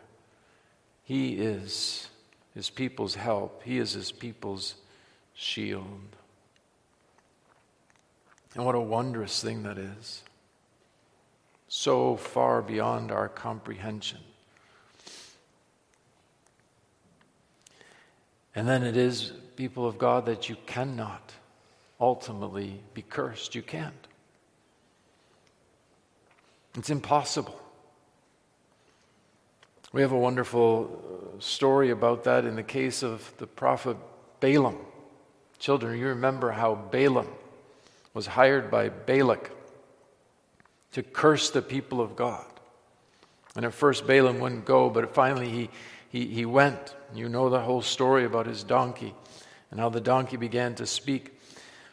[1.04, 2.08] He is
[2.54, 4.76] his people's help, He is his people's
[5.34, 6.16] shield.
[8.54, 10.22] And what a wondrous thing that is.
[11.68, 14.20] So far beyond our comprehension.
[18.54, 21.32] And then it is, people of God, that you cannot
[22.00, 23.54] ultimately be cursed.
[23.54, 23.94] You can't.
[26.76, 27.60] It's impossible.
[29.92, 33.96] We have a wonderful uh, story about that in the case of the prophet
[34.40, 34.76] Balaam.
[35.58, 37.28] Children, you remember how Balaam
[38.18, 39.48] was hired by Balak
[40.90, 42.44] to curse the people of God.
[43.54, 45.70] And at first, Balaam wouldn't go, but finally he,
[46.08, 46.96] he, he went.
[47.14, 49.14] You know the whole story about his donkey
[49.70, 51.38] and how the donkey began to speak.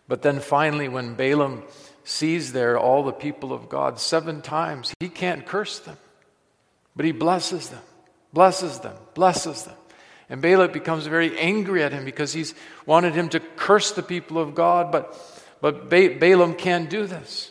[0.07, 1.61] But then finally, when Balaam
[2.03, 5.97] sees there all the people of God seven times, he can't curse them,
[6.95, 7.84] but he blesses them,
[8.34, 9.78] blesses them, blesses them.
[10.28, 12.55] And Balak becomes very angry at him because he's
[12.88, 15.13] wanted him to curse the people of God, but,
[15.66, 17.49] But ba- Balaam can't do this.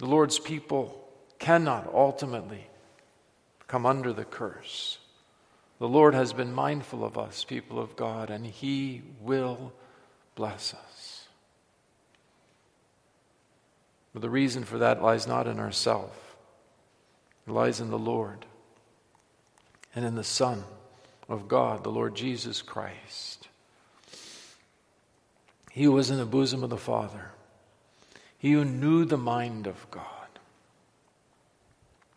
[0.00, 1.08] The Lord's people
[1.38, 2.66] cannot ultimately
[3.68, 4.98] come under the curse.
[5.78, 9.72] The Lord has been mindful of us, people of God, and He will
[10.34, 11.28] bless us.
[14.12, 16.18] But the reason for that lies not in ourselves,
[17.46, 18.46] it lies in the Lord
[19.94, 20.64] and in the Son
[21.28, 23.39] of God, the Lord Jesus Christ.
[25.80, 27.30] He was in the bosom of the Father,
[28.36, 30.04] he who knew the mind of God,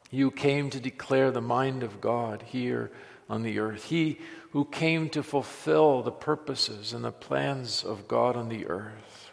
[0.09, 2.91] he who came to declare the mind of God here
[3.29, 4.19] on the earth, he
[4.51, 9.31] who came to fulfill the purposes and the plans of God on the earth.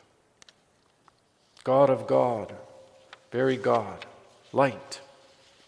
[1.65, 2.55] God of God,
[3.33, 4.07] very God,
[4.53, 5.01] light.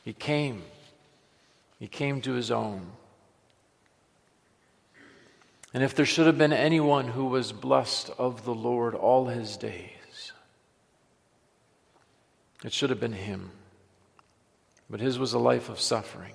[0.05, 0.63] He came.
[1.81, 2.93] He came to his own.
[5.75, 9.57] And if there should have been anyone who was blessed of the Lord all his
[9.57, 10.33] days,
[12.65, 13.51] it should have been him.
[14.91, 16.35] But his was a life of suffering.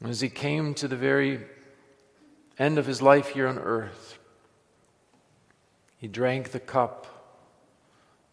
[0.00, 1.40] And as he came to the very
[2.58, 4.18] end of his life here on earth,
[5.98, 7.06] he drank the cup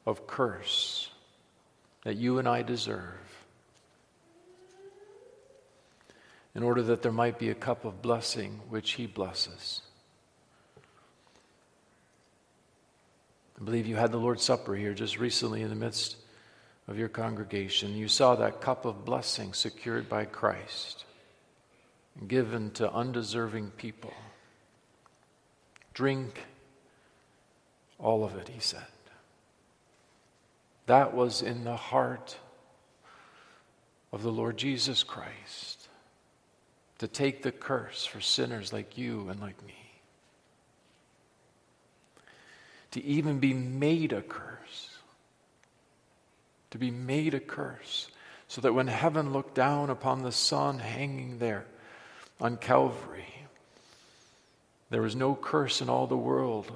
[0.05, 1.09] of curse
[2.05, 3.26] that you and I deserve
[6.57, 9.81] in order that there might be a cup of blessing which He blesses.
[13.61, 16.17] I believe you had the Lord's Supper here just recently in the midst
[16.87, 17.95] of your congregation.
[17.95, 21.05] You saw that cup of blessing secured by Christ
[22.19, 24.13] and given to undeserving people.
[25.93, 26.43] Drink
[27.99, 28.81] all of it, he said.
[30.87, 32.35] That was in the heart
[34.11, 35.76] of the Lord Jesus Christ
[36.99, 39.75] to take the curse for sinners like you and like me.
[42.91, 44.89] To even be made a curse.
[46.71, 48.09] To be made a curse.
[48.47, 51.65] So that when heaven looked down upon the Son hanging there
[52.39, 53.45] on Calvary,
[54.89, 56.71] there was no curse in all the world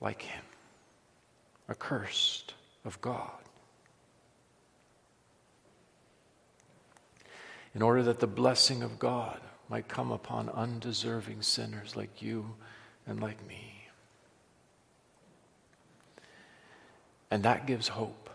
[0.00, 0.42] like him.
[1.68, 2.54] Accursed
[2.84, 3.42] of God.
[7.74, 12.54] in order that the blessing of God might come upon undeserving sinners like you
[13.06, 13.88] and like me.
[17.30, 18.28] And that gives hope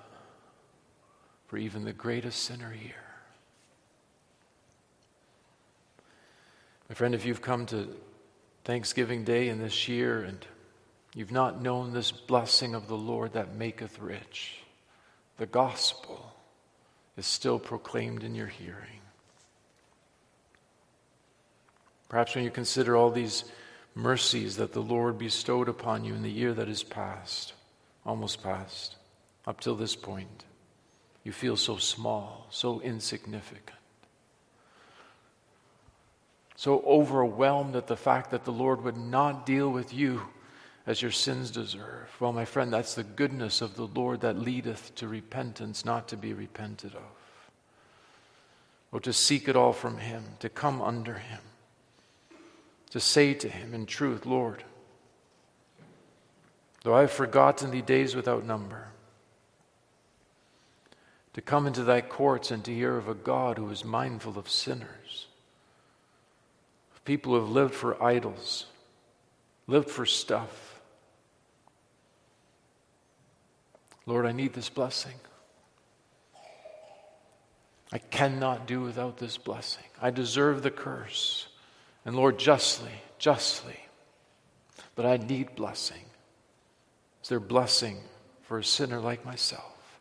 [1.47, 2.95] for even the greatest sinner here.
[6.89, 7.89] My friend, if you've come to
[8.63, 10.45] Thanksgiving Day in this year and
[11.13, 14.59] you've not known this blessing of the Lord that maketh rich,
[15.37, 16.33] the gospel
[17.17, 19.01] is still proclaimed in your hearing.
[22.09, 23.43] Perhaps when you consider all these
[23.95, 27.53] mercies that the Lord bestowed upon you in the year that is past,
[28.05, 28.95] almost past,
[29.45, 30.45] up till this point,
[31.23, 33.77] you feel so small, so insignificant,
[36.55, 40.21] so overwhelmed at the fact that the Lord would not deal with you
[40.85, 42.09] as your sins deserve.
[42.21, 46.17] Well, my friend, that's the goodness of the Lord that leadeth to repentance, not to
[46.17, 47.01] be repented of.
[48.93, 51.41] Or to seek it all from Him, to come under Him
[52.91, 54.63] to say to him in truth, Lord,
[56.83, 58.87] though I have forgotten the days without number,
[61.33, 64.49] to come into thy courts and to hear of a God who is mindful of
[64.49, 65.27] sinners,
[66.95, 68.65] of people who have lived for idols,
[69.67, 70.79] lived for stuff.
[74.05, 75.13] Lord, I need this blessing.
[77.91, 79.83] I cannot do without this blessing.
[80.01, 81.47] I deserve the curse.
[82.07, 83.77] And Lord, justly, justly,
[84.95, 86.05] but I need blessing.
[87.21, 87.97] Is there blessing
[88.43, 89.99] for a sinner like myself?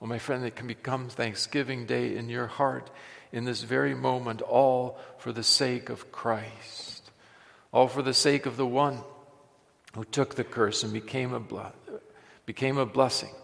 [0.00, 2.90] Well, my friend, it can become Thanksgiving Day in your heart
[3.30, 7.12] in this very moment, all for the sake of Christ,
[7.72, 8.98] all for the sake of the one
[9.94, 11.74] who took the curse and became a, blood,
[12.44, 13.34] became a blessing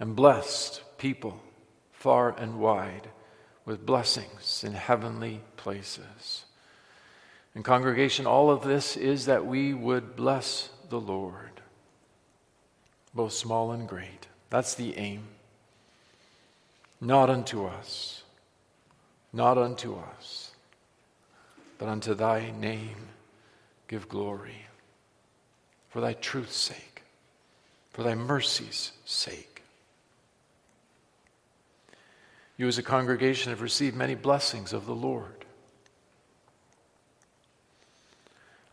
[0.00, 1.40] and blessed people
[1.92, 3.08] far and wide
[3.66, 6.44] with blessings in heavenly places.
[7.54, 11.60] And, congregation, all of this is that we would bless the Lord,
[13.12, 14.28] both small and great.
[14.50, 15.24] That's the aim.
[17.00, 18.22] Not unto us,
[19.32, 20.52] not unto us,
[21.78, 23.08] but unto thy name
[23.88, 24.66] give glory,
[25.88, 27.02] for thy truth's sake,
[27.90, 29.55] for thy mercy's sake.
[32.56, 35.46] You, as a congregation, have received many blessings of the Lord.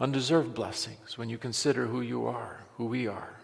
[0.03, 3.39] undeserved blessings when you consider who you are, who we are.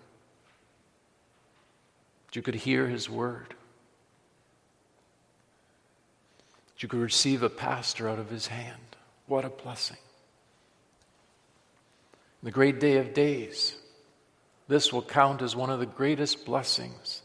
[2.28, 3.56] That you could hear His word.
[6.68, 8.98] That you could receive a pastor out of His hand.
[9.26, 9.98] What a blessing.
[12.42, 13.76] In the great day of days,
[14.68, 17.22] this will count as one of the greatest blessings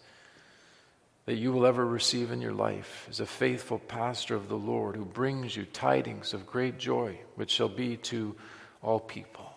[1.26, 4.94] that you will ever receive in your life is a faithful pastor of the Lord
[4.94, 8.36] who brings you tidings of great joy, which shall be to
[8.82, 9.50] all people.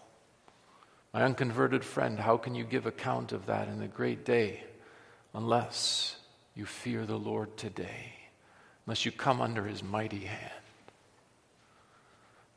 [1.14, 4.64] My unconverted friend, how can you give account of that in the great day
[5.34, 6.16] unless
[6.56, 8.14] you fear the Lord today,
[8.86, 10.52] unless you come under his mighty hand?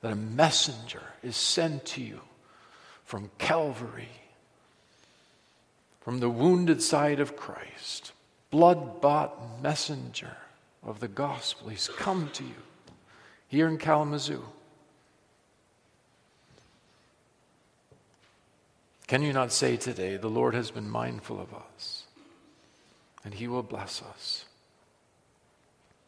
[0.03, 2.21] That a messenger is sent to you
[3.05, 4.09] from Calvary,
[6.01, 8.13] from the wounded side of Christ
[8.51, 10.37] blood bought messenger
[10.83, 11.69] of the gospel.
[11.69, 12.55] He's come to you
[13.49, 14.43] here in Kalamazoo.
[19.07, 22.05] Can you not say today, the Lord has been mindful of us
[23.25, 24.45] and he will bless us?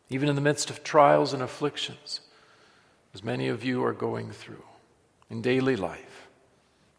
[0.08, 2.20] Even in the midst of trials and afflictions,
[3.14, 4.62] as many of you are going through
[5.30, 6.28] in daily life,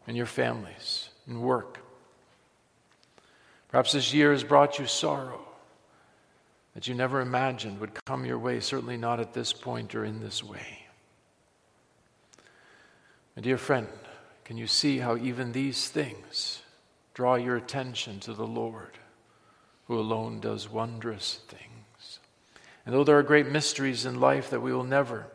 [0.06, 1.78] in your families, in work,
[3.74, 5.40] Perhaps this year has brought you sorrow
[6.74, 10.20] that you never imagined would come your way, certainly not at this point or in
[10.20, 10.86] this way.
[13.34, 13.88] My dear friend,
[14.44, 16.62] can you see how even these things
[17.14, 18.96] draw your attention to the Lord,
[19.88, 22.20] who alone does wondrous things?
[22.86, 25.26] And though there are great mysteries in life that we will never,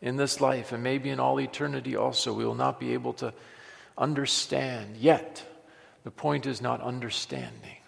[0.00, 3.34] in this life, and maybe in all eternity also, we will not be able to
[3.98, 5.44] understand, yet
[6.04, 7.78] the point is not understanding,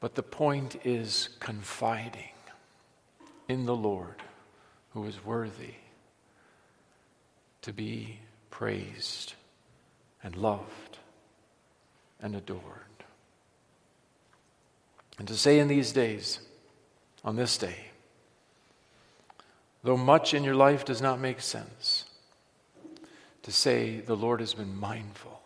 [0.00, 2.28] but the point is confiding
[3.48, 4.22] in the Lord
[4.92, 5.74] who is worthy
[7.62, 8.18] to be
[8.50, 9.34] praised
[10.22, 10.98] and loved
[12.20, 12.60] and adored.
[15.16, 16.40] And to say in these days,
[17.24, 17.76] on this day,
[19.84, 22.06] though much in your life does not make sense,
[23.42, 25.43] to say the Lord has been mindful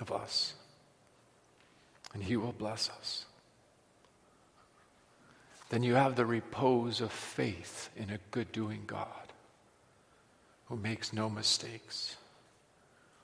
[0.00, 0.54] of us,
[2.14, 3.24] and He will bless us.
[5.70, 9.32] Then you have the repose of faith in a good doing God
[10.66, 12.16] who makes no mistakes,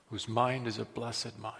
[0.09, 1.55] whose mind is a blessed mind,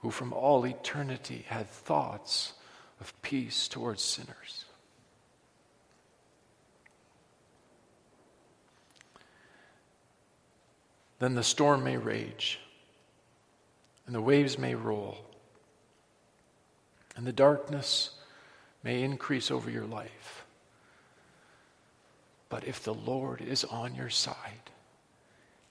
[0.00, 2.54] who from all eternity had thoughts
[3.00, 4.64] of peace towards sinners.
[11.18, 12.60] Then the storm may rage
[14.10, 15.18] and the waves may roll,
[17.14, 18.10] and the darkness
[18.82, 20.44] may increase over your life.
[22.48, 24.72] But if the Lord is on your side,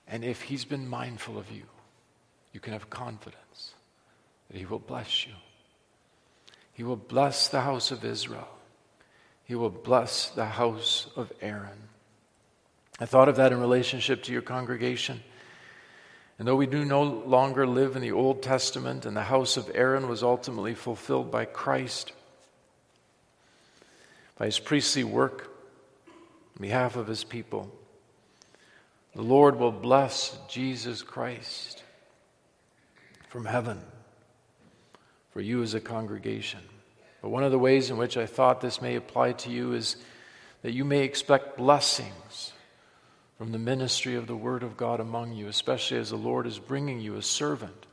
[0.07, 1.63] and if He's been mindful of you,
[2.53, 3.73] you can have confidence
[4.49, 5.33] that He will bless you.
[6.71, 8.47] He will bless the house of Israel.
[9.43, 11.89] He will bless the house of Aaron.
[13.01, 15.23] I thought of that in relationship to your congregation.
[16.39, 19.69] And though we do no longer live in the Old Testament and the house of
[19.75, 22.13] Aaron was ultimately fulfilled by Christ,
[24.37, 25.51] by his priestly work
[26.07, 27.69] on behalf of his people,
[29.13, 31.83] the Lord will bless Jesus Christ
[33.27, 33.81] from heaven
[35.31, 36.61] for you as a congregation.
[37.21, 39.97] But one of the ways in which I thought this may apply to you is
[40.61, 42.53] that you may expect blessings
[43.39, 46.59] from the ministry of the Word of God among you, especially as the Lord is
[46.59, 47.85] bringing you a servant,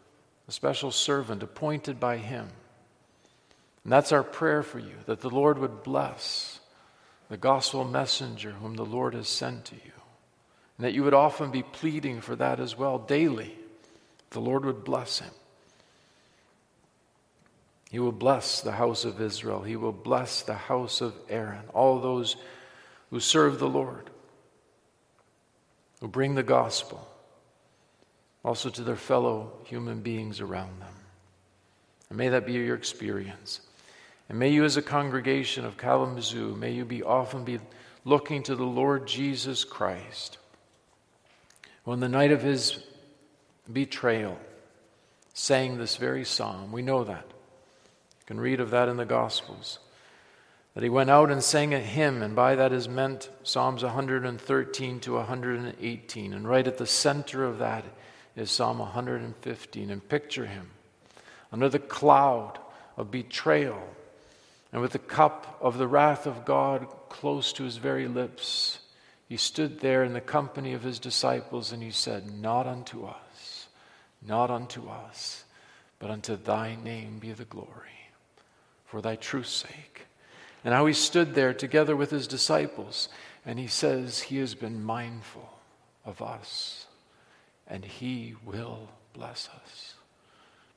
[0.49, 2.49] a special servant appointed by Him.
[3.84, 6.59] And that's our prayer for you, that the Lord would bless
[7.28, 9.92] the gospel messenger whom the Lord has sent to you.
[10.78, 13.57] And that you would often be pleading for that as well, daily.
[14.30, 15.30] The Lord would bless him.
[17.88, 19.62] He will bless the house of Israel.
[19.62, 22.34] He will bless the house of Aaron, all those
[23.11, 24.11] who serve the Lord
[26.01, 27.07] who bring the gospel
[28.44, 30.94] also to their fellow human beings around them.
[32.09, 33.61] And may that be your experience.
[34.28, 37.59] And may you, as a congregation of Kalamazoo, may you be often be
[38.05, 40.38] looking to the Lord Jesus Christ.
[41.86, 42.78] On the night of his
[43.72, 44.38] betrayal,
[45.34, 46.72] sang this very psalm.
[46.72, 47.26] We know that.
[47.28, 49.78] You can read of that in the Gospels
[50.77, 55.01] that he went out and sang a hymn, and by that is meant Psalms 113
[55.01, 56.35] to 118.
[56.35, 57.83] And right at the center of that
[58.37, 59.91] is Psalm 115.
[59.91, 60.68] And picture him
[61.51, 62.59] under the cloud
[62.99, 63.83] of betrayal
[64.70, 68.81] and with the cup of the wrath of God close to his very lips,
[69.31, 73.68] He stood there in the company of his disciples and he said, Not unto us,
[74.20, 75.45] not unto us,
[75.99, 78.11] but unto thy name be the glory,
[78.85, 80.07] for thy truth's sake.
[80.67, 83.09] And how he stood there together with his disciples
[83.47, 85.49] and he says, He has been mindful
[86.05, 86.87] of us
[87.69, 89.95] and he will bless us.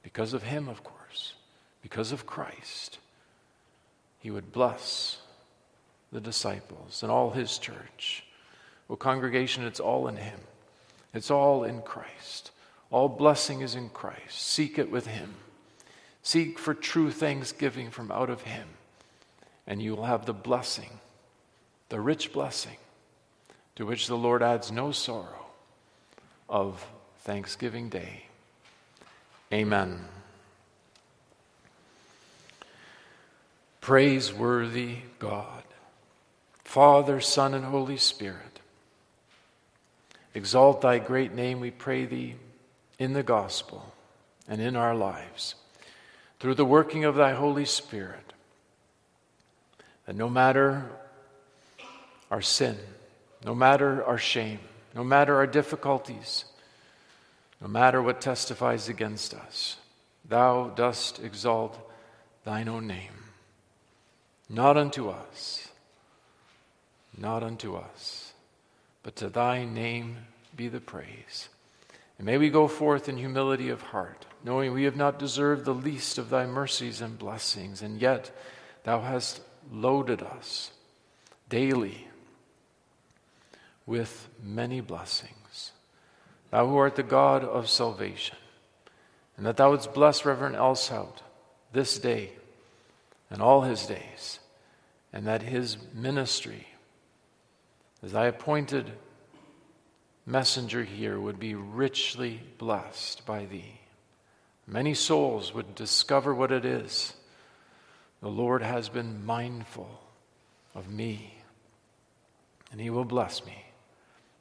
[0.03, 1.33] Because of him, of course,
[1.81, 2.99] because of Christ,
[4.19, 5.17] he would bless
[6.11, 8.23] the disciples and all his church.
[8.87, 10.39] Well, congregation, it's all in him.
[11.15, 12.51] It's all in Christ.
[12.91, 14.39] All blessing is in Christ.
[14.39, 15.33] Seek it with him.
[16.21, 18.67] Seek for true thanksgiving from out of him,
[19.69, 20.89] and you will have the blessing,
[21.89, 22.75] the rich blessing,
[23.75, 25.45] to which the Lord adds no sorrow
[26.49, 26.83] of
[27.19, 28.25] Thanksgiving Day.
[29.53, 29.99] Amen.
[33.79, 35.63] Praiseworthy God,
[36.63, 38.59] Father, Son, and Holy Spirit,
[40.33, 42.35] exalt thy great name, we pray thee,
[42.97, 43.93] in the gospel
[44.47, 45.53] and in our lives,
[46.39, 48.28] through the working of thy Holy Spirit,
[50.15, 50.89] no matter
[52.31, 52.77] our sin,
[53.45, 54.59] no matter our shame,
[54.95, 56.45] no matter our difficulties,
[57.61, 59.77] no matter what testifies against us,
[60.27, 61.77] thou dost exalt
[62.43, 63.11] thine own name.
[64.49, 65.67] Not unto us,
[67.17, 68.33] not unto us,
[69.03, 70.17] but to thy name
[70.55, 71.49] be the praise.
[72.17, 75.73] And may we go forth in humility of heart, knowing we have not deserved the
[75.73, 78.31] least of thy mercies and blessings, and yet
[78.83, 79.41] thou hast
[79.71, 80.71] loaded us
[81.49, 82.07] daily
[83.85, 85.71] with many blessings
[86.51, 88.37] thou who art the God of salvation,
[89.37, 91.17] and that thou wouldst bless Reverend Elshout
[91.71, 92.31] this day
[93.29, 94.39] and all his days,
[95.13, 96.67] and that his ministry,
[98.01, 98.91] as thy appointed
[100.25, 103.79] messenger here, would be richly blessed by thee.
[104.65, 107.13] Many souls would discover what it is.
[108.21, 110.01] The Lord has been mindful
[110.75, 111.35] of me,
[112.71, 113.65] and he will bless me,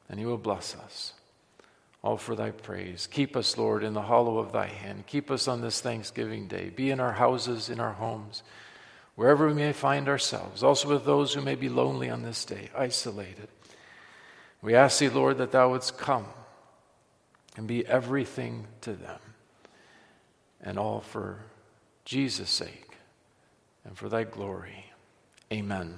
[0.09, 1.13] and he will bless us
[2.03, 3.07] all for thy praise.
[3.11, 5.05] Keep us, Lord, in the hollow of thy hand.
[5.07, 6.69] Keep us on this Thanksgiving day.
[6.69, 8.41] Be in our houses, in our homes,
[9.15, 12.69] wherever we may find ourselves, also with those who may be lonely on this day,
[12.75, 13.49] isolated.
[14.61, 16.25] We ask thee, Lord, that thou wouldst come
[17.57, 19.19] and be everything to them,
[20.61, 21.39] and all for
[22.05, 22.88] Jesus' sake
[23.89, 24.85] and for thy glory.
[25.51, 25.97] Amen.